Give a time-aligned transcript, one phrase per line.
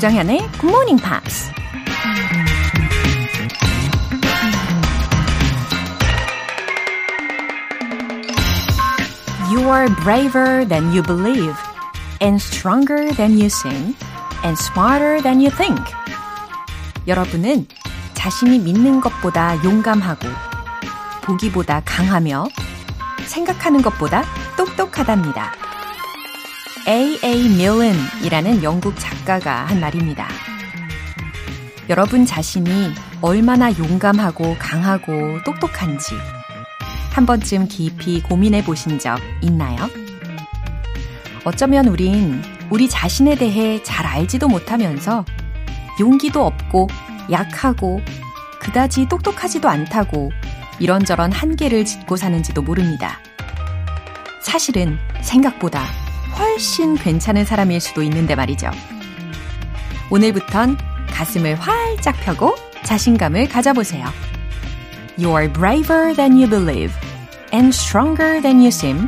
[0.00, 1.50] 조정현의 Good Morning Pops.
[9.52, 11.54] You are braver than you believe,
[12.22, 13.94] and stronger than you seem,
[14.42, 15.82] and smarter than you think.
[17.06, 17.66] 여러분은
[18.14, 20.26] 자신이 믿는 것보다 용감하고,
[21.20, 22.46] 보기보다 강하며,
[23.26, 24.24] 생각하는 것보다
[24.56, 25.52] 똑똑하답니다.
[26.88, 27.48] A.A.
[27.48, 30.26] 밀런이라는 영국 작가가 한 말입니다.
[31.90, 36.14] 여러분 자신이 얼마나 용감하고 강하고 똑똑한지
[37.12, 39.90] 한 번쯤 깊이 고민해 보신 적 있나요?
[41.44, 45.24] 어쩌면 우린 우리 자신에 대해 잘 알지도 못하면서
[46.00, 46.88] 용기도 없고
[47.30, 48.00] 약하고
[48.58, 50.30] 그다지 똑똑하지도 않다고
[50.78, 53.18] 이런저런 한계를 짓고 사는지도 모릅니다.
[54.40, 55.84] 사실은 생각보다
[56.40, 58.70] 훨씬 괜찮은 사람일 수도 있는데 말이죠.
[60.10, 60.78] 오늘부턴
[61.12, 64.06] 가슴을 활짝 펴고 자신감을 가져보세요.
[65.18, 66.94] You are braver than you believe,
[67.52, 69.06] and stronger than you seem,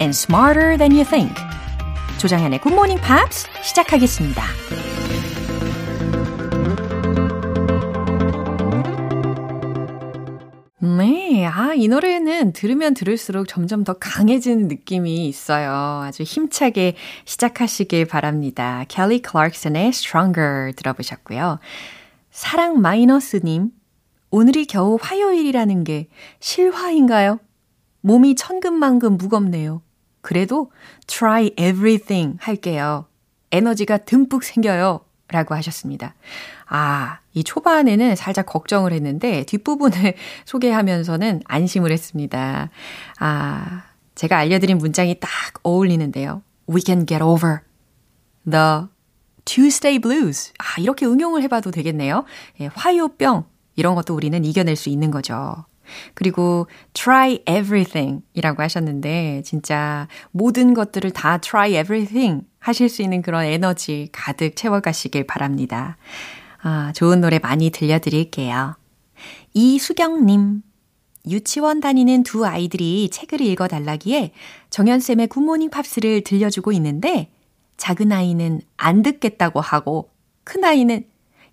[0.00, 1.32] and smarter than you think.
[2.18, 4.42] 조장현의 Morning Pops 시작하겠습니다.
[11.44, 16.00] 네, 아, 이 노래는 들으면 들을수록 점점 더 강해지는 느낌이 있어요.
[16.02, 18.86] 아주 힘차게 시작하시길 바랍니다.
[18.88, 21.58] 켈리 클락슨의 Stronger 들어보셨고요.
[22.30, 23.72] 사랑 마이너스님,
[24.30, 26.08] 오늘이 겨우 화요일이라는 게
[26.40, 27.38] 실화인가요?
[28.00, 29.82] 몸이 천근만근 무겁네요.
[30.22, 30.70] 그래도
[31.06, 33.04] try everything 할게요.
[33.52, 35.00] 에너지가 듬뿍 생겨요.
[35.28, 36.14] 라고 하셨습니다.
[36.66, 42.70] 아, 이 초반에는 살짝 걱정을 했는데 뒷부분을 소개하면서는 안심을 했습니다.
[43.18, 43.82] 아,
[44.14, 45.30] 제가 알려드린 문장이 딱
[45.62, 46.42] 어울리는데요.
[46.68, 47.60] We can get over
[48.48, 48.86] the
[49.44, 50.52] Tuesday blues.
[50.58, 52.24] 아, 이렇게 응용을 해봐도 되겠네요.
[52.60, 53.44] 예, 화요병.
[53.76, 55.64] 이런 것도 우리는 이겨낼 수 있는 거죠.
[56.14, 63.44] 그리고 try everything 이라고 하셨는데, 진짜 모든 것들을 다 try everything 하실 수 있는 그런
[63.44, 65.98] 에너지 가득 채워가시길 바랍니다.
[66.62, 68.76] 아, 좋은 노래 많이 들려드릴게요.
[69.52, 70.62] 이수경님.
[71.28, 74.32] 유치원 다니는 두 아이들이 책을 읽어달라기에
[74.70, 77.30] 정연쌤의 굿모닝 팝스를 들려주고 있는데,
[77.76, 80.10] 작은 아이는 안 듣겠다고 하고,
[80.42, 81.04] 큰 아이는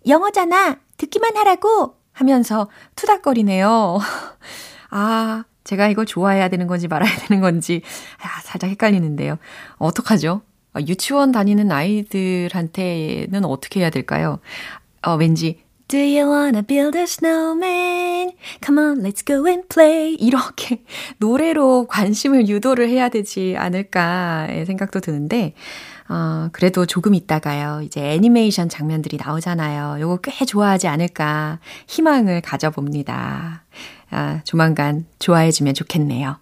[0.08, 0.80] 영어잖아!
[0.96, 1.98] 듣기만 하라고!
[2.14, 4.00] 하면서 투닥거리네요.
[4.92, 7.82] 아, 제가 이걸 좋아해야 되는 건지 말아야 되는 건지,
[8.22, 9.38] 아, 살짝 헷갈리는데요.
[9.78, 10.42] 어떡하죠?
[10.74, 14.40] 아, 유치원 다니는 아이들한테는 어떻게 해야 될까요?
[15.06, 15.60] 어, 왠지
[15.92, 18.32] Do you wanna build a snowman?
[18.64, 20.14] Come on, let's go and play.
[20.14, 20.86] 이렇게
[21.20, 25.54] 노래로 관심을 유도를 해야 되지 않을까의 생각도 드는데,
[26.08, 27.82] 어, 그래도 조금 있다가요.
[27.84, 30.00] 이제 애니메이션 장면들이 나오잖아요.
[30.00, 33.66] 요거 꽤 좋아하지 않을까 희망을 가져봅니다.
[34.12, 36.38] 아, 조만간 좋아해주면 좋겠네요.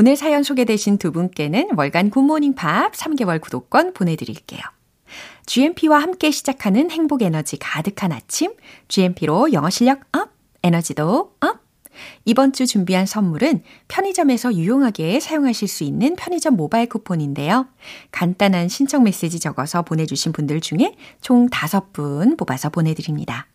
[0.00, 4.60] 오늘 사연 소개되신 두 분께는 월간 굿모닝 팝스 3개월 구독권 보내드릴게요.
[5.46, 8.52] GMP와 함께 시작하는 행복 에너지 가득한 아침,
[8.86, 10.30] GMP로 영어 실력 up,
[10.62, 11.58] 에너지도 up!
[12.24, 17.66] 이번 주 준비한 선물은 편의점에서 유용하게 사용하실 수 있는 편의점 모바일 쿠폰인데요.
[18.12, 23.48] 간단한 신청 메시지 적어서 보내주신 분들 중에 총 5분 뽑아서 보내드립니다.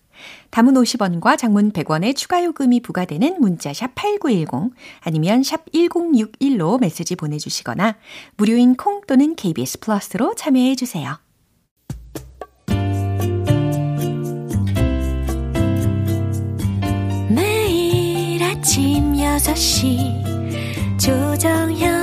[0.50, 7.98] 단문 50원과 장문 100원의 추가 요금이 부과되는 문자 샵8910 아니면 샵 1061로 메시지 보내주시거나
[8.38, 11.18] 무료인 콩 또는 KBS 플러스로 참여해 주세요.
[17.30, 20.34] 매일 아침 6시
[21.00, 22.03] 조정현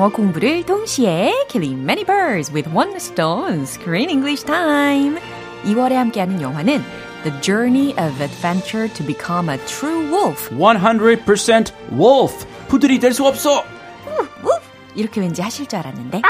[0.00, 3.62] 영어 공부를 동시에 killing many birds with one stone.
[3.62, 5.20] Screen English time.
[5.64, 6.82] 2월에 함께하는 영화는
[7.22, 10.50] The Journey of Adventure to Become a True Wolf.
[10.50, 12.46] 100% wolf.
[12.68, 13.62] 푸들이 될 수 없어.
[14.96, 16.22] 이렇게 왠지 하실 줄 알았는데.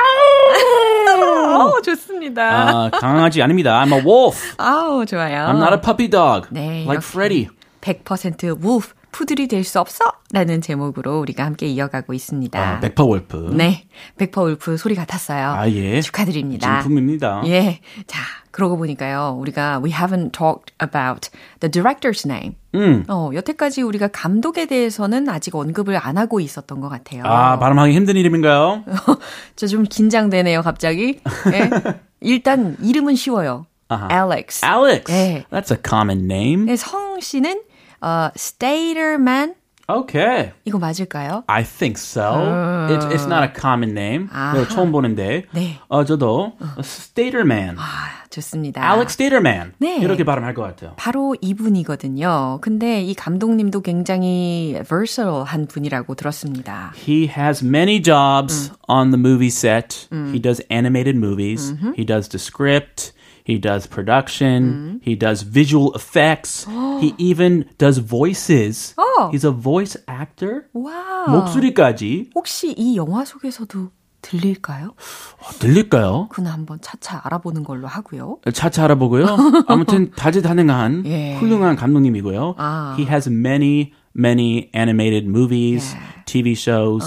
[1.56, 2.68] 어, 좋습니다.
[2.68, 3.80] 아, 강아지 아닙니다.
[3.84, 4.54] I'm a wolf.
[4.58, 5.46] 아우, 좋아요.
[5.46, 6.48] I'm not a puppy dog.
[6.50, 7.08] 네, like 역시.
[7.12, 7.48] Freddy.
[7.80, 10.05] 100% wolf, 푸들이 될 수 없어?
[10.33, 12.59] 라는 제목으로 우리가 함께 이어가고 있습니다.
[12.59, 13.37] 아, 백퍼 wolf.
[13.53, 13.85] 네,
[14.17, 15.51] 백퍼 울프 소리 같았어요.
[15.51, 16.01] 아, 예.
[16.01, 16.81] 축하드립니다.
[16.81, 17.43] 진품입니다.
[17.45, 17.79] 예.
[18.07, 18.19] 자,
[18.51, 19.37] 그러고 보니까요.
[19.39, 21.29] 우리가 we haven't talked about
[21.59, 22.55] the director's name.
[22.75, 23.03] 음.
[23.09, 27.23] 어, 여태까지 우리가 감독에 대해서는 아직 언급을 안 하고 있었던 것 같아요.
[27.25, 28.83] 아, 발음하기 힘든 이름인가요?
[29.55, 31.19] 저 좀 긴장되네요, 갑자기.
[31.53, 31.69] 예.
[32.21, 33.65] 일단 이름은 쉬워요.
[33.89, 34.07] 아하.
[34.11, 34.65] Alex.
[34.65, 35.11] Alex.
[35.11, 35.45] 네.
[35.51, 36.65] That's a common name.
[36.65, 37.61] 네, 성 씨는
[38.00, 39.54] 어, Staterman
[39.88, 40.50] Okay.
[40.64, 41.44] 이거 맞을까요?
[41.46, 42.88] I think so.
[42.90, 44.28] It's, it's not a common name.
[44.32, 44.54] 아하.
[44.54, 45.44] 내가 처음 보는데.
[45.52, 45.78] 네.
[45.86, 47.76] 어, 저도 Staterman.
[47.78, 48.82] 아, 좋습니다.
[48.82, 49.74] Alex Staterman.
[49.78, 49.98] 네.
[49.98, 50.94] 이렇게 발음할 것 같아요.
[50.96, 52.58] 바로 이분이거든요.
[52.62, 56.92] 근데 이 감독님도 굉장히 versatile한 분이라고 들었습니다.
[56.96, 60.08] He has many jobs on the movie set.
[60.10, 61.72] He does animated movies.
[61.96, 63.12] He does the script.
[63.46, 65.00] He does production.
[65.02, 66.66] He does visual effects.
[67.00, 68.94] he even does voices.
[68.96, 69.30] 어.
[69.30, 70.64] He's a voice actor.
[70.74, 71.26] 와.
[71.28, 73.90] 목소리까지 혹시 이 영화 속에서도
[74.22, 74.94] 들릴까요?
[75.38, 76.28] 어, 들릴까요?
[76.30, 78.38] 그는 한번 차차 알아보는 걸로 하고요.
[78.52, 79.26] 차차 알아보고요.
[79.68, 81.36] 아무튼 다재다능한 예.
[81.36, 82.56] 훌륭한 감독님이고요.
[82.58, 82.96] 아.
[82.98, 85.94] He has many many animated movies,
[86.24, 87.04] TV shows.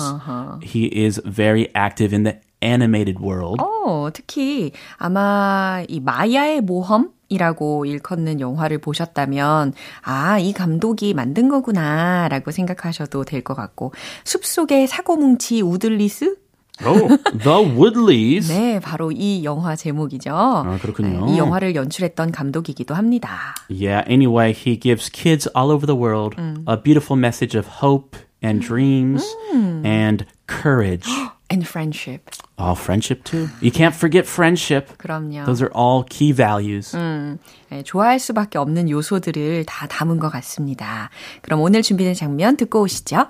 [0.61, 3.62] He is very active in the animated world.
[3.62, 9.72] 어, 특히 아마 이 마야의 모험 이라고 일컫는 영화를 보셨다면,
[10.02, 13.92] 아, 이 감독이 만든 거구나, 라고 생각하셔도 될 것 같고,
[14.24, 16.36] 숲속의 사고뭉치 우들리스?
[16.84, 18.48] Oh, The Woodleys.
[18.52, 20.78] 네, 바로 이 영화 제목이죠.
[20.82, 21.26] 그렇군요.
[21.26, 23.54] 네, 이 영화를 연출했던 감독이기도 합니다.
[23.70, 28.60] Yeah, anyway, he gives kids all over the world a beautiful message of hope and
[28.60, 31.08] dreams and courage.
[31.51, 32.29] And friendship.
[32.59, 33.49] Oh, friendship too.
[33.59, 34.97] You can't forget friendship.
[34.99, 35.45] 그럼요.
[35.45, 36.95] Those are all key values.
[36.95, 41.09] 네, 좋아할 수밖에 없는 요소들을 다 담은 것 같습니다.
[41.41, 43.29] 그럼 오늘 준비된 장면 듣고 오시죠.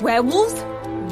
[0.00, 0.62] Werewolves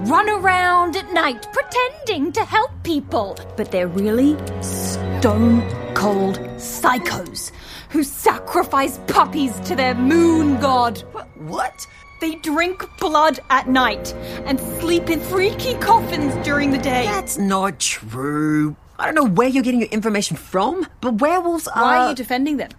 [0.09, 5.62] run around at night pretending to help people, but they're really stone
[5.94, 7.53] cold psychos
[7.91, 11.03] who sacrifice puppies to their moon god.
[11.37, 11.87] What?
[12.21, 14.15] They drink blood at night
[14.47, 17.05] and sleep in freaky coffins during the day.
[17.05, 18.76] That's not true.
[18.99, 21.82] I don't know where you're getting your information from, but werewolves are.
[21.82, 22.71] Why are you defending them?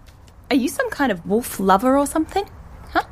[0.49, 2.45] Are you some kind of wolf lover or something?
[2.93, 3.03] Huh?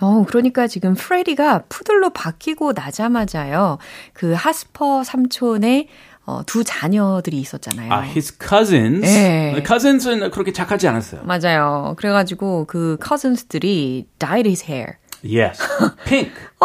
[0.00, 3.78] 어, 그러니까 지금 프레디가 푸들로 바뀌고 나자마자요.
[4.14, 5.88] 그 하스퍼 삼촌의
[6.26, 7.90] 어, 두 자녀들이 있었잖아요.
[7.92, 9.06] Uh, his cousins.
[9.06, 9.62] 예.
[9.66, 11.22] Cousins은 그렇게 착하지 않았어요.
[11.24, 11.94] 맞아요.
[11.96, 14.98] 그래가지고 그 cousins들이 dyed his hair.
[15.22, 15.60] Yes.
[16.06, 16.32] Pink.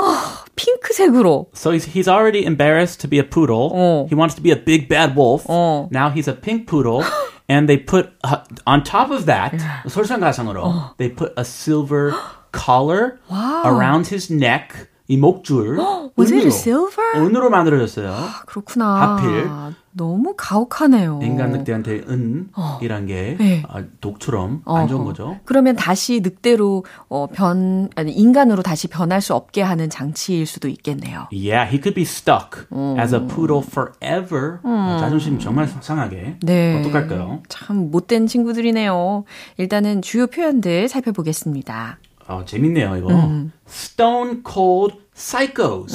[0.56, 1.48] 핑크색으로.
[1.54, 3.72] So he's, he's already embarrassed to be a poodle.
[3.74, 4.08] 어.
[4.10, 5.46] He wants to be a big bad wolf.
[5.48, 5.90] 어.
[5.92, 7.04] Now he's a pink poodle.
[7.50, 9.54] and they put, uh, on top of that,
[9.88, 12.14] 설상가상으로, they put a silver
[12.52, 13.20] collar
[13.66, 14.89] around his neck.
[15.11, 15.77] 이 목줄.
[16.17, 17.17] Was it silver?
[17.17, 18.15] 은으로 만들어졌어요.
[18.47, 19.17] 그렇구나.
[19.17, 19.51] 하필.
[19.93, 21.19] 너무 가혹하네요.
[21.21, 23.65] 인간 늑대한테 은이란 게 네.
[23.69, 25.05] 아, 독처럼 안 좋은.
[25.05, 25.41] 거죠.
[25.45, 31.27] 그러면 다시 늑대로 어, 변 아니 인간으로 다시 변할 수 없게 하는 장치일 수도 있겠네요.
[31.33, 32.69] Yeah, he could be stuck
[33.01, 34.59] as a poodle forever.
[34.63, 36.37] 아, 자존심 정말 상하게.
[36.43, 36.79] 네.
[36.79, 37.43] 어떡할까요?
[37.49, 39.25] 참 못된 친구들이네요.
[39.57, 41.99] 일단은 주요 표현들 살펴보겠습니다.
[42.31, 43.09] 아, 재밌네요, 이거.
[43.69, 45.95] Stone cold psychos.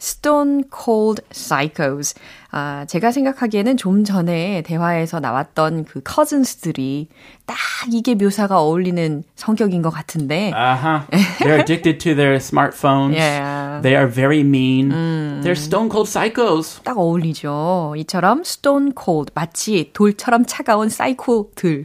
[0.00, 2.14] Stone Cold Psychos.
[2.50, 7.08] 아, 제가 생각하기에는 좀 전에 대화에서 나왔던 그 cousins들이
[7.44, 7.58] 딱
[7.92, 10.50] 이게 묘사가 어울리는 성격인 것 같은데.
[10.54, 11.02] Uh-huh.
[11.40, 13.14] They're addicted to their smartphones.
[13.14, 13.82] Yeah.
[13.82, 15.42] They are very mean.
[15.42, 16.80] They're stone cold psychos.
[16.84, 17.94] 딱 어울리죠.
[17.98, 21.84] 이처럼 stone cold, 마치 돌처럼 차가운 사이코들,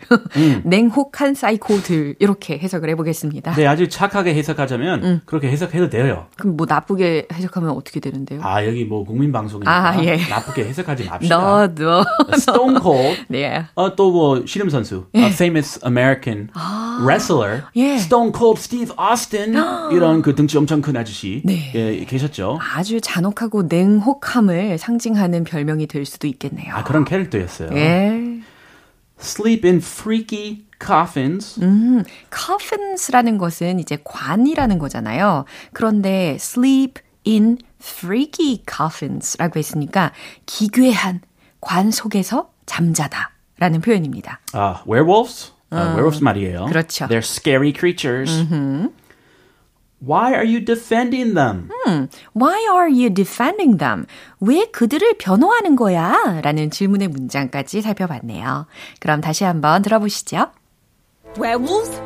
[0.64, 3.54] 냉혹한 사이코들, 이렇게 해석을 해보겠습니다.
[3.56, 6.23] 네, 아주 착하게 해석하자면 그렇게 해석해도 돼요.
[6.38, 8.40] 그럼 뭐 나쁘게 해석하면 어떻게 되는데요?
[8.44, 10.18] 아, 여기 뭐 국민 방송이니까 아, 예.
[10.18, 11.38] 나쁘게 해석하지 맙시다.
[11.38, 12.06] 너, 너.
[12.34, 13.26] Stone cold.
[13.30, 13.66] 네.
[13.76, 16.50] 어, 또뭐 씨름 선수, a famous American
[17.04, 17.96] wrestler, 예.
[17.96, 19.54] Stone Cold Steve Austin
[19.92, 21.72] 이런 그 등치 엄청 큰 아저씨 네.
[21.76, 22.60] 예, 계셨죠.
[22.76, 26.74] 아주 잔혹하고 냉혹함을 상징하는 별명이 될 수도 있겠네요.
[26.76, 27.70] 아 그런 캐릭터였어요.
[27.74, 28.33] 예.
[29.20, 31.60] Sleep in freaky coffins.
[32.32, 35.46] coffins라는 것은 이제 관이라는 거잖아요.
[35.72, 40.12] 그런데 sleep in freaky coffins라고 했으니까
[40.46, 41.22] 기괴한
[41.62, 44.42] 관 속에서 잠자다라는 표현입니다.
[44.52, 45.54] 아 werewolves.
[45.70, 46.66] 아, werewolves 말이에요.
[46.66, 47.08] 그렇죠.
[47.08, 48.46] They're scary creatures.
[50.03, 51.71] Why are you defending them?
[52.33, 54.07] Why are you defending them?
[54.41, 56.41] 왜 그들을 변호하는 거야?
[56.43, 58.67] 라는 질문의 문장까지 살펴봤네요.
[59.01, 60.51] 그럼 다시 한번 들어보시죠.
[61.37, 62.01] Werewolves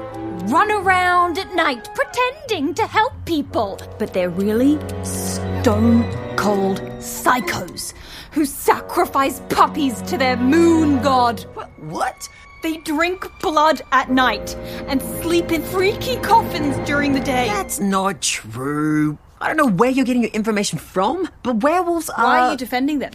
[0.50, 6.04] run around at night pretending to help people, but they're really stone
[6.36, 7.92] cold psychos
[8.32, 11.44] who sacrifice puppies to their moon god.
[11.90, 12.28] What?
[12.62, 14.54] They drink blood at night
[14.86, 17.48] and sleep in freaky coffins during the day.
[17.48, 19.18] That's not true.
[19.40, 22.24] I don't know where you're getting your information from, but werewolves are.
[22.24, 23.10] Why are you defending them?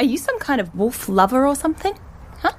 [0.00, 1.94] Are you some kind of wolf lover or something?
[2.42, 2.50] Huh?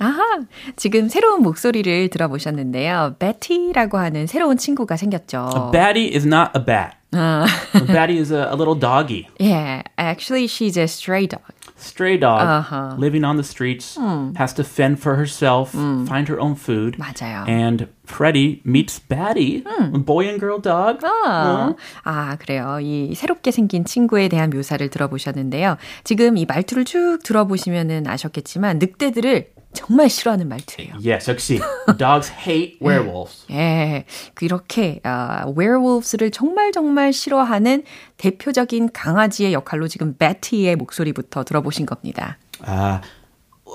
[0.00, 0.44] 아하,
[0.74, 3.14] 지금 새로운 목소리를 들어보셨는데요.
[3.20, 5.50] 베티라고 하는 새로운 친구가 생겼죠.
[5.54, 6.96] A baddie is not a bat.
[7.12, 7.46] a
[7.86, 9.28] baddie is a, a little doggy.
[9.38, 11.42] Yeah, actually she's a stray dog.
[11.79, 13.97] Stray dog living on the streets,
[14.35, 16.97] has to fend for herself, find her own food.
[16.97, 17.47] 맞아요.
[17.47, 20.99] And Freddy meets Batty, boy and girl dog.
[21.25, 22.79] 아, 아, 그래요.
[22.81, 25.77] 이 새롭게 생긴 친구에 대한 묘사를 들어보셨는데요.
[26.03, 30.95] 지금 이 말투를 쭉 들어보시면은 아셨겠지만 늑대들을 정말 싫어하는 말투예요.
[30.95, 31.59] Yes, 역시
[31.97, 33.45] dogs hate werewolves.
[33.51, 37.83] 예, 그렇게 아, werewolves를 정말 정말 싫어하는
[38.17, 42.37] 대표적인 강아지의 역할로 지금 베티의 목소리부터 들어보신 겁니다.
[42.61, 43.01] 아,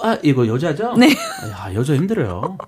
[0.03, 0.95] 아 이거 여자죠?
[0.97, 1.11] 네.
[1.51, 2.59] 야, 여자 힘들어요.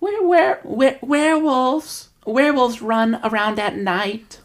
[0.00, 2.10] where, where, where, werewolves.
[2.26, 4.40] Werewolves run around at night,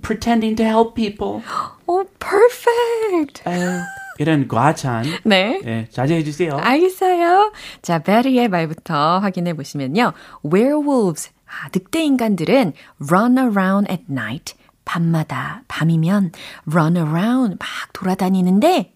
[0.00, 1.42] pretending to help people.
[1.88, 3.42] 오, perfect.
[3.44, 3.82] 아유,
[4.18, 5.04] 이런 과찬.
[5.24, 5.60] 네.
[5.64, 6.56] 예, 자제해 주세요.
[6.56, 7.52] 알겠어요.
[7.82, 10.12] 자, 베리의 말부터 확인해 보시면요.
[10.44, 12.72] Werewolves, 아, 늑대 인간들은
[13.10, 14.54] run around at night.
[14.84, 16.32] 밤마다, 밤이면
[16.72, 18.92] run around, 막 돌아다니는데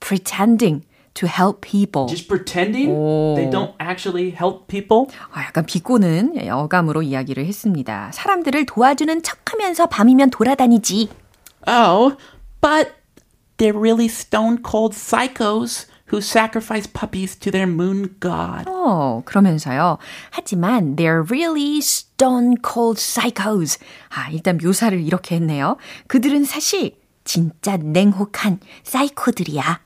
[0.00, 2.06] pretending to help people.
[2.08, 2.88] Just pretending
[3.34, 5.06] they don't actually help people.
[5.32, 8.10] 아, 약간 비꼬는 어감으로 이야기를 했습니다.
[8.14, 11.08] 사람들을 도와주는 척하면서 밤이면 돌아다니지.
[11.66, 12.16] Oh,
[12.60, 12.92] but
[13.58, 18.66] they're really stone cold psychos who sacrifice puppies to their moon god.
[18.68, 19.98] 어, 그러면서요.
[20.30, 23.78] 하지만 they're really stone cold psychos.
[24.10, 25.78] 아, 일단 묘사를 이렇게 했네요.
[26.08, 29.80] 그들은 사실 진짜 냉혹한 사이코들이야.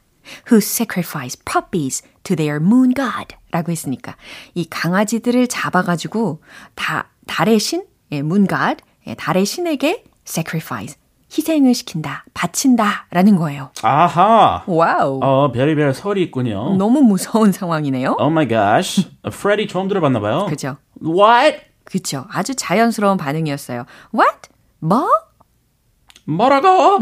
[0.51, 3.37] Who sacrifice puppies to their moon god.
[3.53, 4.17] 라고 했으니까.
[4.55, 6.43] 이 강아지들을 잡아가지고
[6.75, 10.97] 다, 달의 신, 예, moon god, 예, 달의 신에게 sacrifice.
[11.37, 13.71] 희생을 시킨다, 바친다, 라는 거예요.
[13.83, 14.63] 아하.
[14.67, 15.21] Wow.
[15.23, 16.77] 어, 별의별 설이 있군요.
[16.77, 18.17] 너무 무서운 상황이네요.
[18.19, 19.07] Oh my gosh.
[19.31, 20.47] 프레디 처음 들어봤나 봐요.
[20.49, 20.77] 그죠?
[21.03, 21.59] What?
[21.85, 22.25] 그쵸.
[22.31, 23.85] 아주 자연스러운 반응이었어요.
[24.15, 24.49] What?
[24.81, 25.09] 뭐?
[26.25, 27.01] 뭐라고?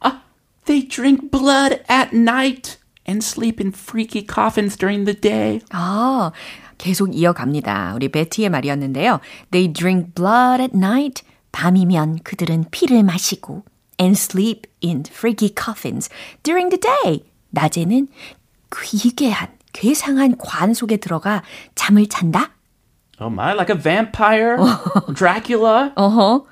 [0.00, 0.22] 아,
[0.64, 5.60] they drink blood at night and sleep in freaky coffins during the day.
[5.70, 6.30] 아,
[6.78, 7.92] 계속 이어갑니다.
[7.94, 9.20] 우리 베티의 말이었는데요.
[9.50, 11.22] They drink blood at night.
[11.56, 13.64] 밤이면 그들은 피를 마시고
[13.98, 16.10] and sleep in freaky coffins
[16.42, 17.24] during the day.
[17.48, 18.08] 낮에는
[18.70, 21.42] 귀괴한, 괴상한 관 속에 들어가
[21.74, 22.50] 잠을 잔다.
[23.18, 24.58] Oh my, like a vampire?
[25.14, 25.92] Dracula?
[25.96, 26.46] 어허.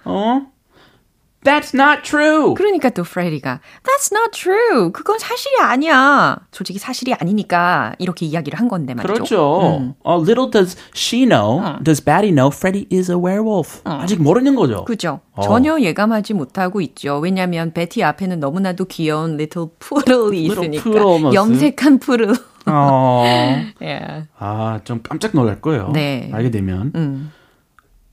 [1.44, 1.50] 어?
[1.50, 2.54] That's not true.
[2.54, 4.90] 그러니까 또 프레디가 That's not true.
[4.92, 6.38] 그건 사실이 아니야.
[6.52, 9.12] 솔직히 사실이 아니니까 이렇게 이야기를 한 건데 말이죠.
[9.14, 9.94] 그렇죠.
[10.04, 13.82] Uh, little does she know, does Batty know, Freddy is a werewolf.
[13.84, 14.84] 아직 모르는 거죠.
[14.84, 15.20] 그죠.
[15.42, 17.18] 전혀 예감하지 못하고 있죠.
[17.18, 21.00] 왜냐하면 베티 앞에는 너무나도 귀여운 little poodle이 Little 있으니까.
[21.02, 21.34] 모습.
[21.34, 22.32] 염색한 푸르.
[22.66, 23.24] 어.
[23.82, 24.24] 예.
[24.38, 25.90] 아, 좀 깜짝 놀랄 거예요.
[25.92, 26.30] 네.
[26.32, 27.30] 알게 되면.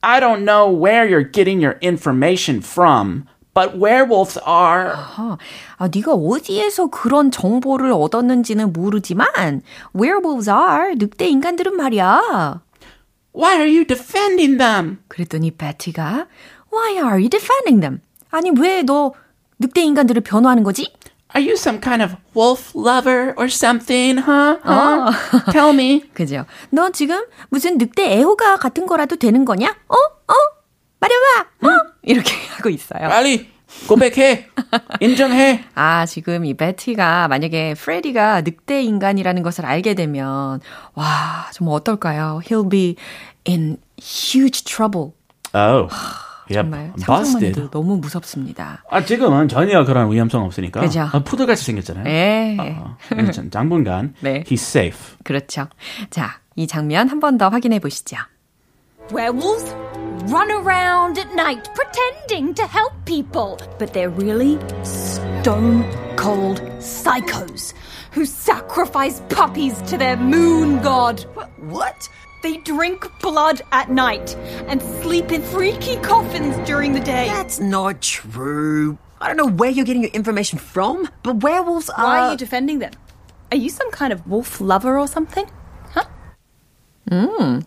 [0.03, 4.93] I don't know where you're getting your information from, but werewolves are.
[4.95, 5.37] 아,
[5.77, 9.61] 아, 네가 어디에서 그런 정보를 얻었는지는 모르지만
[9.95, 12.61] werewolves are 늑대 인간들은 말이야.
[13.35, 14.97] Why are you defending them?
[15.07, 16.25] 그랬더니 베티가
[16.73, 18.01] Why are you defending them?
[18.31, 19.13] 아니 왜 너
[19.59, 20.91] 늑대 인간들을 변호하는 거지?
[21.33, 24.57] Are you some kind of wolf lover or something, huh?
[24.63, 25.11] huh?
[25.51, 26.03] Tell me.
[26.13, 26.45] 그죠?
[26.71, 29.69] 너 지금 무슨 늑대 애호가 같은 거라도 되는 거냐?
[29.87, 29.95] 어?
[29.95, 30.33] 어?
[30.99, 31.67] 말해봐!
[31.67, 31.91] 어?
[32.03, 33.07] 이렇게 하고 있어요.
[33.07, 33.47] 빨리
[33.87, 34.47] 고백해.
[34.99, 35.63] 인정해.
[35.73, 40.59] 아, 지금 이 베티가 만약에 프레디가 늑대 인간이라는 것을 알게 되면,
[40.93, 42.41] 와, 정말 어떨까요?
[42.45, 42.97] He'll be
[43.47, 45.13] in huge trouble.
[45.53, 45.87] Oh.
[46.53, 46.61] Yep.
[46.69, 47.43] 정말 상상만.
[47.43, 48.83] 해도 너무 무섭습니다.
[48.89, 50.81] 아, 지금은 전혀 그런 위험성 없으니까.
[50.81, 51.07] 그죠.
[51.11, 52.05] 아, 푸들같이 생겼잖아요.
[52.07, 52.57] 예.
[52.59, 52.97] 어,
[53.31, 54.13] 장- 장분간.
[54.21, 54.43] 네.
[54.43, 55.17] He's safe.
[55.23, 55.67] 그렇죠.
[56.09, 58.17] 자, 이 장면 한 번 더 확인해 보시죠.
[59.11, 59.73] Werewolves
[60.31, 65.83] run around at night pretending to help people, but they're really stone
[66.15, 67.73] cold psychos
[68.15, 71.25] who sacrifice puppies to their moon god.
[71.69, 72.07] What?
[72.41, 74.35] They drink blood at night
[74.67, 77.27] and sleep in freaky coffins during the day.
[77.27, 78.97] That's not true.
[79.19, 82.03] I don't know where you're getting your information from, but werewolves are.
[82.03, 82.93] Why are you defending them?
[83.51, 85.45] Are you some kind of wolf lover or something?
[87.11, 87.61] 음,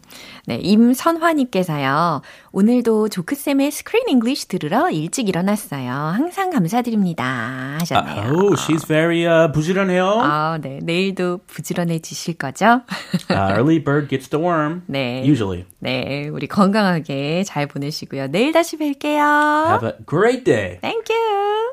[0.47, 2.23] 네, 임선화님께서요.
[2.53, 5.91] 오늘도 조쌤의 Screen English 들으러 일찍 일어났어요.
[5.91, 7.77] 항상 감사드립니다.
[7.81, 8.33] 하셨네요.
[8.33, 10.07] Oh, she's very uh, 부지런해요.
[10.23, 10.79] 아, 네.
[10.83, 12.83] 내일도 부지런해지실 거죠?
[13.29, 14.83] Uh, early bird gets the worm.
[14.87, 15.23] 네.
[15.27, 15.65] Usually.
[15.81, 18.29] 네, 우리 건강하게 잘 보내시고요.
[18.29, 19.67] 내일 다시 뵐게요.
[19.69, 20.79] Have a great day.
[20.81, 21.73] Thank you.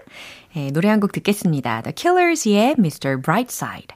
[0.55, 1.81] 네, 노래 한 곡 듣겠습니다.
[1.83, 3.21] The Killers의 Mr.
[3.21, 3.95] Brightside.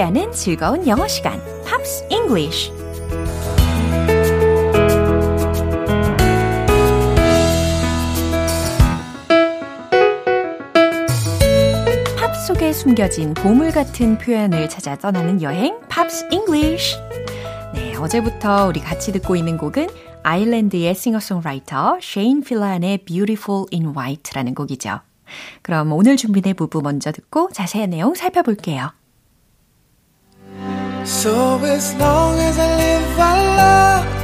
[0.00, 2.72] 함께하는 즐거운 영어 시간, Pops English.
[12.16, 16.96] 팝 속에 숨겨진 보물 같은 표현을 찾아 떠나는 여행, Pops English.
[17.74, 19.88] 네, 어제부터 우리 같이 듣고 있는 곡은
[20.22, 25.00] 아일랜드의 싱어송라이터 셰인 필란의 Beautiful in White라는 곡이죠.
[25.62, 28.92] 그럼 오늘 준비된 부분 먼저 듣고 자세한 내용 살펴볼게요.
[31.04, 34.19] So as long as I live, I love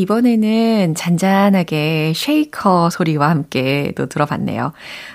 [0.00, 4.72] 이번에는 잔잔하게 쉐이커 소리와 함께 또 들어봤네요.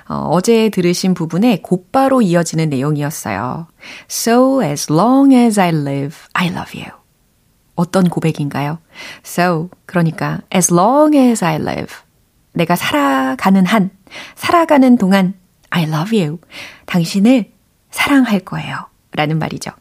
[0.08, 3.66] 어, 제 들으신 부분에 곧바로 이어지는 내용이었어요.
[4.08, 6.92] So as long as I live, I love you.
[7.76, 8.78] 어떤 고백인가요?
[9.26, 11.96] So, 그러니까 as long as I live.
[12.54, 13.90] 내가 살아가는 한,
[14.36, 15.34] 살아가는 동안
[15.72, 16.38] I love you.
[16.86, 17.52] 당신을
[17.90, 18.86] 사랑할 거예요.
[19.14, 19.72] 라는 말이죠.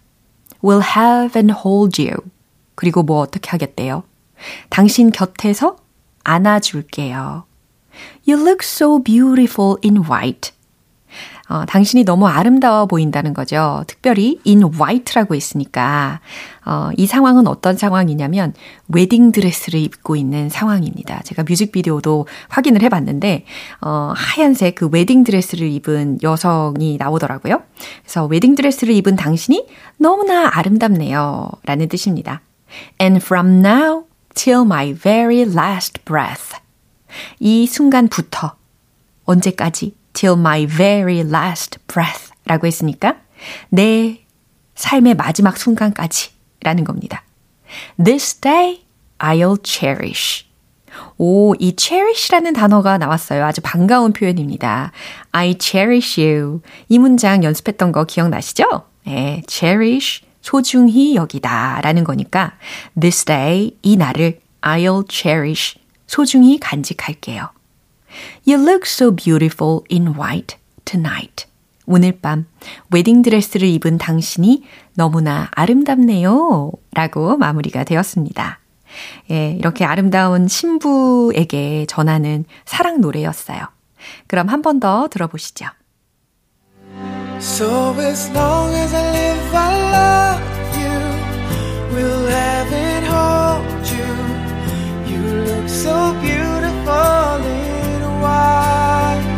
[0.65, 2.17] will have and hold you.
[2.75, 4.03] 그리고 뭐 어떻게 하겠대요?
[4.69, 5.77] 당신 곁에서
[6.25, 7.45] 안아줄게요.
[8.27, 10.53] You look so beautiful in white.
[11.49, 13.85] 어, 당신이 너무 아름다워 보인다는 거죠.
[13.87, 16.21] 특별히 in white라고 있으니까
[16.65, 18.55] 어, 이 상황은 어떤 상황이냐면
[18.89, 21.21] 웨딩 드레스를 입고 있는 상황입니다.
[21.25, 23.45] 제가 뮤직비디오도 확인을 해봤는데
[23.83, 27.63] 어, 하얀색 그 웨딩 드레스를 입은 여성이 나오더라고요.
[28.03, 29.67] 그래서 웨딩 드레스를 입은 당신이
[29.99, 31.51] 너무나 아름답네요.
[31.67, 32.41] 라는 뜻입니다.
[32.99, 34.05] And from now
[34.35, 36.59] till my very last breath.
[37.39, 38.57] 이 순간부터
[39.25, 43.17] 언제까지 till my very last breath 라고 했으니까
[43.69, 44.21] 내
[44.75, 46.31] 삶의 마지막 순간까지
[46.63, 47.23] 라는 겁니다.
[48.03, 48.85] This day
[49.19, 50.47] I'll cherish.
[51.17, 53.45] 오, 이 cherish라는 단어가 나왔어요.
[53.45, 54.93] 아주 반가운 표현입니다.
[55.33, 56.61] I cherish you.
[56.89, 58.85] 이 문장 연습했던 거 기억나시죠?
[59.07, 62.53] 네, cherish, 소중히 여기다 라는 거니까
[63.01, 67.49] this day, 이 날을 I'll cherish, 소중히 간직할게요.
[68.47, 71.47] You look so beautiful in white tonight.
[71.87, 72.45] 오늘 밤
[72.93, 76.71] 웨딩 드레스를 입은 당신이 너무나 아름답네요.
[76.93, 78.59] 라고 마무리가 되었습니다.
[79.31, 83.61] 예, 이렇게 아름다운 신부에게 전하는 사랑 노래였어요.
[84.27, 85.65] 그럼 한 번 더 들어보시죠.
[87.45, 90.41] So as long as I live, I love
[90.81, 90.99] you.
[91.95, 94.13] Will heaven hold you?
[95.13, 99.29] You look so beautiful in white.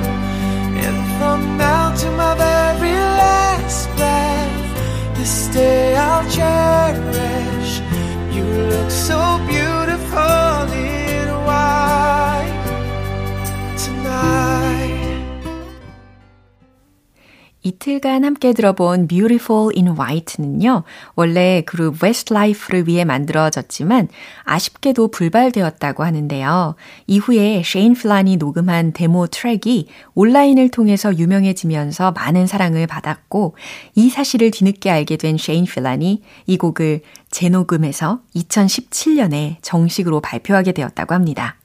[0.85, 7.81] And from now to my very last breath, this day I'll cherish.
[8.33, 9.86] You look so beautiful
[17.67, 20.85] 이틀간 함께 들어본 Beautiful in White는요,
[21.17, 24.07] 원래 그룹 Westlife를 위해 만들어졌지만
[24.45, 26.77] 아쉽게도 불발되었다고 하는데요.
[27.09, 33.57] 이후에 셰인 필란이 녹음한 데모 트랙이 온라인을 통해서 유명해지면서 많은 사랑을 받았고,
[33.97, 37.01] 이 사실을 뒤늦게 알게 된 셰인 필란이 이 곡을
[37.33, 41.57] 재녹음해서 2017년에 정식으로 발표하게 되었다고 합니다.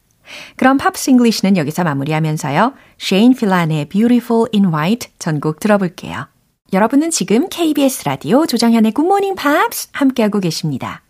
[0.55, 2.73] 그럼 Pops English는 여기서 마무리하면서요.
[2.97, 6.27] 셰인 필란의 Beautiful in White 전곡 들어볼게요.
[6.73, 11.01] 여러분은 지금 KBS 라디오 조정현의 굿모닝 팝스 함께하고 계십니다.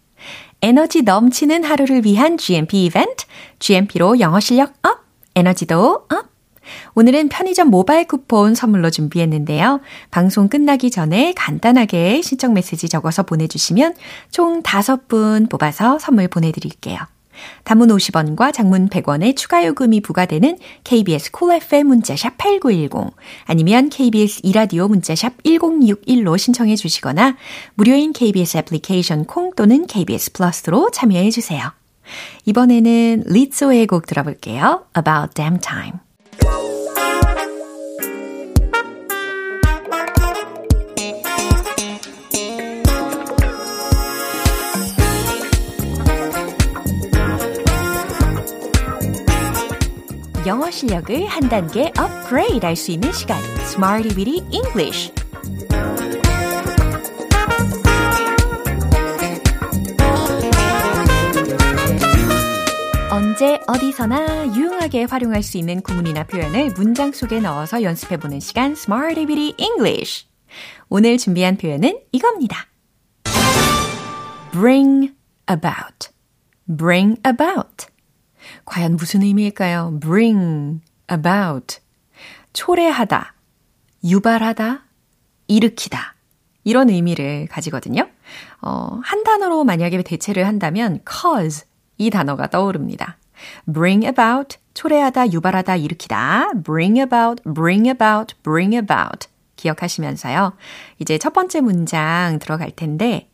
[0.62, 3.26] 에너지 넘치는 하루를 위한 GMP 이벤트,
[3.60, 5.00] GMP로 영어 실력 up,
[5.36, 6.32] 에너지도 up.
[6.94, 9.82] 오늘은 편의점 모바일 쿠폰 선물로 준비했는데요.
[10.10, 13.96] 방송 끝나기 전에 간단하게 신청 메시지 적어서 보내주시면
[14.32, 17.00] 총 5분 뽑아서 선물 보내드릴게요.
[17.63, 24.41] 단문 50원과 장문 100원의 추가 요금이 부과되는 KBS 콜 cool FM 문자샵 8910 아니면 KBS
[24.43, 27.36] 이라디오 문자샵 1061로 신청해 주시거나
[27.75, 31.71] 무료인 KBS 애플리케이션 콩 또는 KBS 플러스로 참여해 주세요.
[32.45, 34.86] 이번에는 리츠오의 곡 들어볼게요.
[34.97, 35.99] About Damn Time.
[50.52, 53.42] 영어 실력을 한 단계 업그레이드 할 수 있는 시간.
[53.62, 55.14] Smarty Weedy English.
[63.10, 69.56] 언제 어디서나 유용하게 활용할 수 있는 구문이나 표현을 문장 속에 넣어서 연습해보는 시간 Smarty Weedy
[69.58, 70.26] English.
[70.90, 72.68] 오늘 준비한 표현은 이겁니다.
[74.52, 75.14] bring
[75.50, 76.10] about.
[76.68, 77.90] Bring about
[78.66, 80.00] 과연 무슨 의미일까요?
[80.00, 81.80] bring about.
[82.54, 83.34] 초래하다,
[84.04, 84.84] 유발하다,
[85.48, 86.16] 일으키다.
[86.64, 88.08] 이런 의미를 가지거든요.
[88.62, 91.66] 어, 한 단어로 만약에 대체를 한다면 cause
[91.98, 93.18] 이 단어가 떠오릅니다.
[93.72, 96.52] bring about, 초래하다, 유발하다, 일으키다.
[96.64, 99.28] bring about, bring about, bring about.
[99.56, 100.54] 기억하시면서요.
[101.00, 103.30] 이제 첫 번째 문장 들어갈 텐데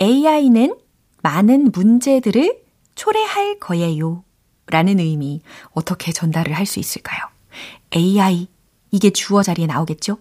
[0.00, 0.76] AI는
[1.22, 2.62] 많은 문제들을
[2.94, 4.24] 초래할 거예요.
[4.70, 7.20] 라는 의미 어떻게 전달을 할 수 있을까요?
[7.94, 8.48] AI
[8.92, 10.18] 이게 주어 자리에 나오겠죠?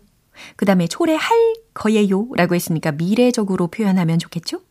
[0.56, 1.30] 그 다음에 초래할
[1.74, 4.62] 거예요 라고 했으니까 미래적으로 표현하면 좋겠죠?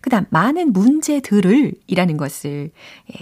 [0.00, 2.70] 그 다음 많은 문제들을 이라는 것을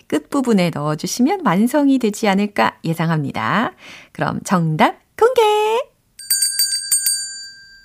[0.08, 3.72] 끝부분에 넣어주시면 완성이 되지 않을까 예상합니다.
[4.12, 5.40] 그럼 정답 공개!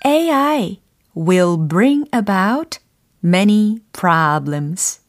[0.06, 0.80] AI
[1.16, 2.80] will bring about
[3.24, 5.05] many problems.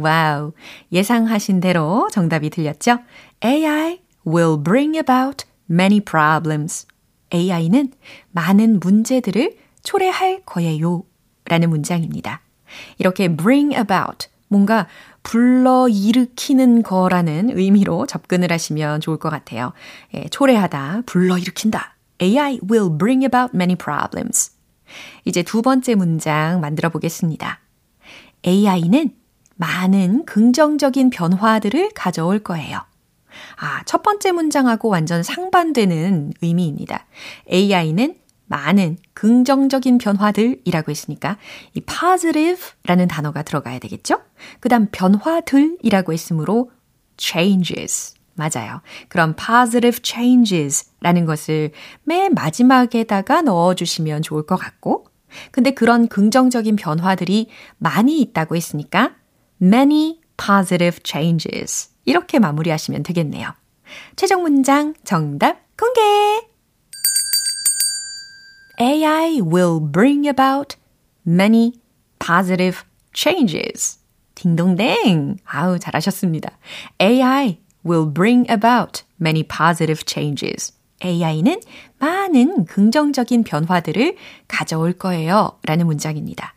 [0.00, 0.52] 와우.
[0.92, 2.98] 예상하신 대로 정답이 들렸죠?
[3.44, 6.86] AI will bring about many problems.
[7.32, 7.92] AI는
[8.30, 11.04] 많은 문제들을 초래할 거예요.
[11.44, 12.42] 라는 문장입니다.
[12.98, 14.86] 이렇게 bring about, 뭔가
[15.22, 19.72] 불러 일으키는 거라는 의미로 접근을 하시면 좋을 것 같아요.
[20.14, 21.96] 예, 초래하다, 불러 일으킨다.
[22.20, 24.52] AI will bring about many problems.
[25.24, 27.60] 이제 두 번째 문장 만들어 보겠습니다.
[28.46, 29.10] AI는
[29.58, 32.80] 많은 긍정적인 변화들을 가져올 거예요.
[33.56, 37.06] 아, 첫 번째 문장하고 완전 상반되는 의미입니다.
[37.50, 38.14] AI는
[38.46, 41.36] 많은 긍정적인 변화들이라고 했으니까
[41.74, 44.22] 이 positive라는 단어가 들어가야 되겠죠?
[44.60, 46.70] 그 다음 변화들이라고 했으므로
[47.18, 48.14] changes.
[48.34, 48.80] 맞아요.
[49.08, 51.72] 그럼 positive changes라는 것을
[52.04, 55.06] 맨 마지막에다가 넣어 주시면 좋을 것 같고,
[55.50, 59.16] 근데 그런 긍정적인 변화들이 많이 있다고 했으니까
[59.60, 61.90] many positive changes.
[62.04, 63.52] 이렇게 마무리하시면 되겠네요.
[64.16, 66.00] 최종 문장 정답 공개!
[68.80, 70.76] AI will bring about
[71.26, 71.72] many
[72.18, 73.98] positive changes.
[74.34, 75.38] 딩동댕!
[75.44, 76.56] 아우, 잘하셨습니다.
[77.00, 80.72] AI will bring about many positive changes.
[81.04, 81.60] AI는
[81.98, 84.16] 많은 긍정적인 변화들을
[84.46, 85.58] 가져올 거예요.
[85.64, 86.54] 라는 문장입니다.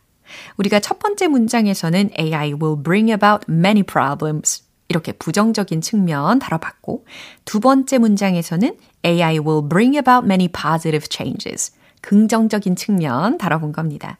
[0.56, 4.64] 우리가 첫 번째 문장에서는 AI will bring about many problems.
[4.88, 7.06] 이렇게 부정적인 측면 다뤄봤고,
[7.44, 11.72] 두 번째 문장에서는 AI will bring about many positive changes.
[12.02, 14.18] 긍정적인 측면 다뤄본 겁니다.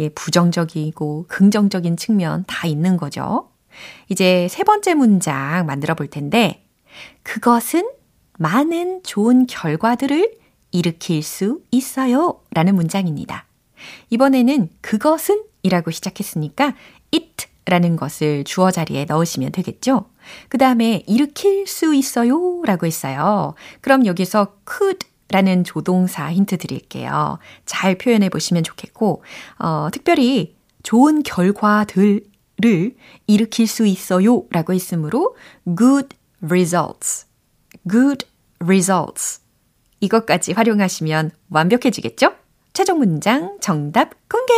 [0.00, 3.50] 예, 부정적이고 긍정적인 측면 다 있는 거죠.
[4.08, 6.64] 이제 세 번째 문장 만들어 볼 텐데,
[7.22, 7.88] 그것은
[8.38, 10.32] 많은 좋은 결과들을
[10.72, 12.40] 일으킬 수 있어요.
[12.52, 13.46] 라는 문장입니다.
[14.10, 16.74] 이번에는 그것은 이라고 시작했으니까
[17.14, 20.06] it 라는 것을 주어 자리에 넣으시면 되겠죠?
[20.48, 23.54] 그 다음에 일으킬 수 있어요 라고 했어요.
[23.80, 27.38] 그럼 여기서 could 라는 조동사 힌트 드릴게요.
[27.64, 29.22] 잘 표현해 보시면 좋겠고,
[29.60, 32.24] 어, 특별히 좋은 결과들을
[33.28, 35.36] 일으킬 수 있어요 라고 했으므로
[35.78, 36.08] good
[36.42, 37.26] results,
[37.88, 38.26] good
[38.58, 39.40] results
[40.00, 42.32] 이것까지 활용하시면 완벽해지겠죠?
[42.72, 44.54] 최종 문장 정답 공개!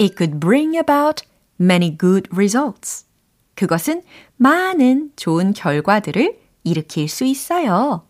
[0.00, 1.24] It could bring about
[1.60, 3.06] many good results.
[3.54, 4.02] 그것은
[4.36, 8.06] 많은 좋은 결과들을 일으킬 수 있어요.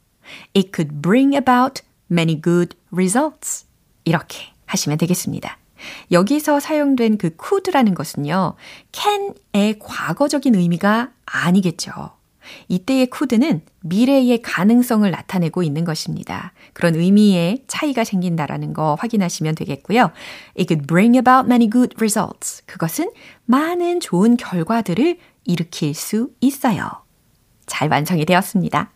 [0.55, 3.67] It could bring about many good results.
[4.05, 5.59] 이렇게 하시면 되겠습니다.
[6.11, 8.55] 여기서 사용된 그 could라는 것은요,
[8.93, 12.16] can의 과거적인 의미가 아니겠죠.
[12.69, 16.53] 이때의 could는 미래의 가능성을 나타내고 있는 것입니다.
[16.73, 20.11] 그런 의미의 차이가 생긴다라는 거 확인하시면 되겠고요.
[20.59, 22.65] It could bring about many good results.
[22.67, 23.11] 그것은
[23.45, 26.91] 많은 좋은 결과들을 일으킬 수 있어요.
[27.67, 28.91] 잘 완성이 되었습니다.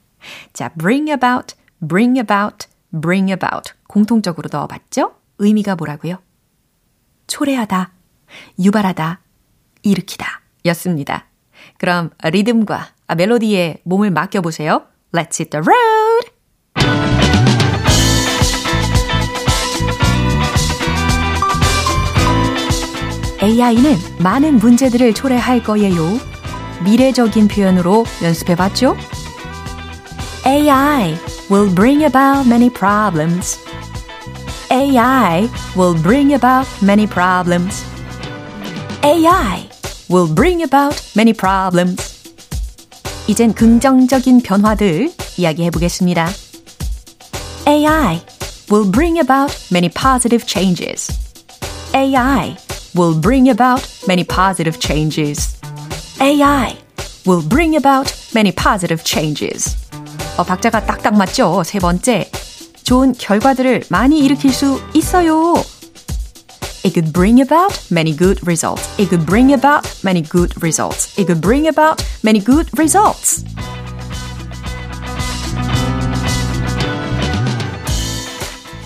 [0.53, 1.55] 자, bring about,
[1.87, 3.73] bring about, bring about.
[3.87, 5.15] 공통적으로 넣어봤죠?
[5.39, 6.19] 의미가 뭐라고요?
[7.27, 7.93] 초래하다,
[8.59, 9.21] 유발하다,
[9.83, 11.30] 일으키다 였습니다.
[11.79, 14.83] 그럼 리듬과 멜로디에 몸을 맡겨보세요.
[15.13, 16.31] Let's hit the road!
[23.43, 26.19] AI는 많은 문제들을 초래할 거예요.
[26.85, 28.97] 미래적인 표현으로 연습해봤죠?
[30.47, 31.17] AI
[31.51, 33.59] will bring about many problems.
[34.71, 37.85] AI will bring about many problems.
[39.03, 39.70] AI
[40.10, 42.16] will bring about many problems.
[43.28, 46.30] 이젠 긍정적인 변화들 이야기해 보겠습니다.
[47.68, 48.22] AI
[48.72, 51.12] will bring about many positive changes.
[51.94, 52.56] AI
[52.96, 55.56] will bring about many positive changes.
[56.22, 56.78] AI
[57.26, 59.76] will bring about many positive changes.
[60.38, 61.64] 어, 박자가 딱딱 맞죠?
[61.64, 62.30] 세 번째.
[62.84, 65.56] 좋은 결과들을 많이 일으킬 수 있어요.
[66.84, 68.88] It could bring about many good results.
[69.00, 71.18] It could bring about many good results.
[71.18, 73.44] It could bring about many good results.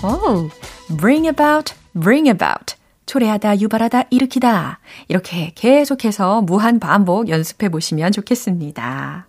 [0.02, 0.50] Oh,
[0.88, 2.74] bring about, bring about.
[3.04, 4.78] 초래하다, 유발하다, 일으키다.
[5.08, 9.26] 이렇게 계속해서 무한 반복 연습해 보시면 좋겠습니다.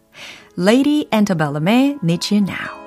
[0.58, 2.85] Lady Antebellum의 Need You Now.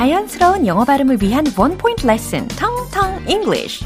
[0.00, 3.84] 자연스러운 영어 발음을 위한 원 포인트 레슨, 텅텅 English.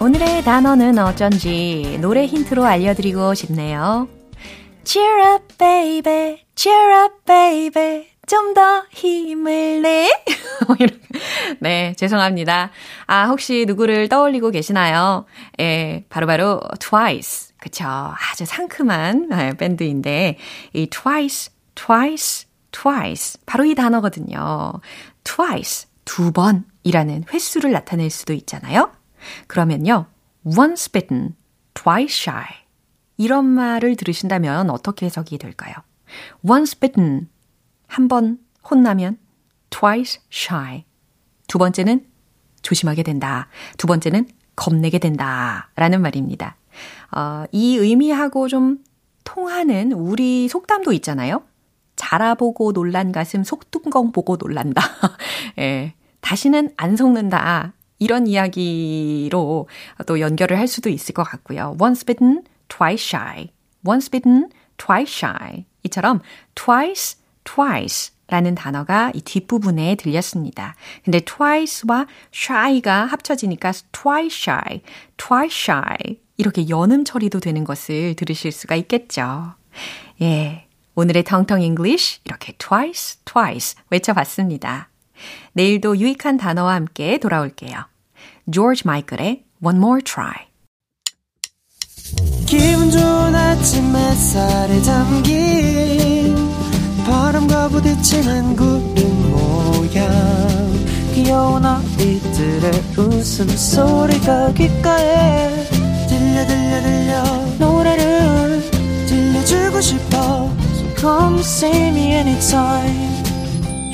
[0.00, 4.08] 오늘의 단어는 어쩐지 노래 힌트로 알려드리고 싶네요.
[4.82, 6.42] Cheer up, baby.
[6.56, 8.08] Cheer up, baby.
[8.30, 10.08] 좀 더 힘을 내.
[11.58, 12.70] 네, 죄송합니다.
[13.08, 15.26] 아, 혹시 누구를 떠올리고 계시나요?
[15.58, 17.54] 예, 바로바로 바로 Twice.
[17.58, 17.84] 그쵸.
[17.86, 20.38] 아주 상큼한 밴드인데,
[20.74, 23.40] 이 Twice, Twice, Twice.
[23.46, 24.74] 바로 이 단어거든요.
[25.24, 25.88] Twice.
[26.04, 28.92] 두 번이라는 횟수를 나타낼 수도 있잖아요.
[29.48, 30.06] 그러면요.
[30.44, 31.34] once bitten,
[31.74, 32.44] twice shy.
[33.16, 35.74] 이런 말을 들으신다면 어떻게 해석이 될까요?
[36.48, 37.28] once bitten,
[37.90, 38.38] 한 번
[38.70, 39.18] 혼나면
[39.70, 40.84] twice shy.
[41.48, 42.06] 두 번째는
[42.62, 43.48] 조심하게 된다.
[43.78, 45.70] 두 번째는 겁내게 된다.
[45.74, 46.56] 라는 말입니다.
[47.10, 48.78] 어, 이 의미하고 좀
[49.24, 51.42] 통하는 우리 속담도 있잖아요.
[51.96, 54.82] 자라보고 놀란 가슴 속뚜껑 보고 놀란다.
[55.58, 55.94] 예.
[56.20, 57.72] 다시는 안 속는다.
[57.98, 59.68] 이런 이야기로
[60.06, 61.76] 또 연결을 할 수도 있을 것 같고요.
[61.80, 63.50] Once bitten, twice shy.
[63.86, 65.64] Once bitten, twice shy.
[65.82, 66.20] 이처럼
[66.54, 67.19] twice,
[67.54, 70.76] twice 라는 단어가 이 뒷부분에 들렸습니다.
[71.04, 74.82] 근데 twice와 shy가 합쳐지니까 twice shy,
[75.16, 79.54] twice shy 이렇게 연음 처리도 되는 것을 들으실 수가 있겠죠.
[80.22, 80.66] 예.
[80.94, 84.90] 오늘의 텅텅 English 이렇게 twice, twice 외쳐봤습니다.
[85.52, 87.86] 내일도 유익한 단어와 함께 돌아올게요.
[88.52, 90.50] 조지 마이클의 One More Try.
[97.68, 100.10] 부딪히는 구름 모양
[101.14, 105.64] 귀여운 아이들의 웃음소리가 귓가에
[106.08, 107.22] 들려 들려 들려
[107.58, 108.62] 노래를
[109.06, 113.22] 들려주고 싶어 So come see me anytime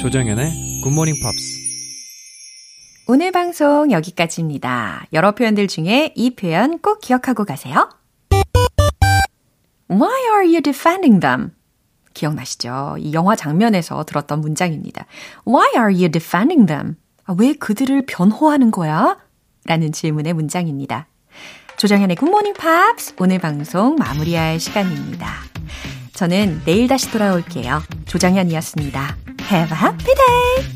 [0.01, 1.57] 조정연의 굿모닝 팝스
[3.09, 5.07] 오늘 방송 여기까지입니다.
[5.13, 7.89] 여러 표현들 중에 이 표현 꼭 기억하고 가세요.
[9.89, 11.56] Why are you defending them?
[12.17, 12.97] 기억나시죠?
[12.99, 15.07] 이 영화 장면에서 들었던 문장입니다.
[15.47, 16.97] Why are you defending them?
[17.25, 19.19] 아, 왜 그들을 변호하는 거야?
[19.67, 21.07] 라는 질문의 문장입니다.
[21.77, 25.29] 조정현의 굿모닝 팝스 오늘 방송 마무리할 시간입니다.
[26.15, 27.83] 저는 내일 다시 돌아올게요.
[28.07, 29.17] 조정현이었습니다.
[29.51, 30.76] Have a happy day!